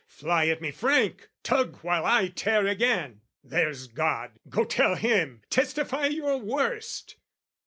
Fly 0.07 0.47
at 0.47 0.61
me 0.63 0.71
frank, 0.71 1.29
tug 1.43 1.75
while 1.83 2.07
I 2.07 2.29
tear 2.29 2.65
again! 2.65 3.21
There's 3.43 3.85
God, 3.85 4.31
go 4.49 4.65
tell 4.65 4.95
Him, 4.95 5.43
testify 5.51 6.07
your 6.07 6.37
worst! 6.39 7.17